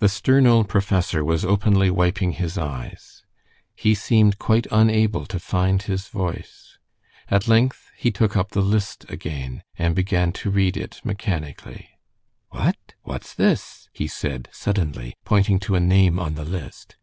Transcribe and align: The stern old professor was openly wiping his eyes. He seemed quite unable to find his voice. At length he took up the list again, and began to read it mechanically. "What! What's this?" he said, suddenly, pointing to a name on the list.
The 0.00 0.08
stern 0.08 0.48
old 0.48 0.68
professor 0.68 1.24
was 1.24 1.44
openly 1.44 1.88
wiping 1.88 2.32
his 2.32 2.58
eyes. 2.58 3.22
He 3.76 3.94
seemed 3.94 4.40
quite 4.40 4.66
unable 4.72 5.26
to 5.26 5.38
find 5.38 5.80
his 5.80 6.08
voice. 6.08 6.76
At 7.28 7.46
length 7.46 7.88
he 7.96 8.10
took 8.10 8.36
up 8.36 8.48
the 8.50 8.60
list 8.60 9.08
again, 9.08 9.62
and 9.78 9.94
began 9.94 10.32
to 10.42 10.50
read 10.50 10.76
it 10.76 11.00
mechanically. 11.04 11.90
"What! 12.50 12.94
What's 13.04 13.32
this?" 13.32 13.88
he 13.92 14.08
said, 14.08 14.48
suddenly, 14.50 15.14
pointing 15.24 15.60
to 15.60 15.76
a 15.76 15.80
name 15.80 16.18
on 16.18 16.34
the 16.34 16.44
list. 16.44 16.96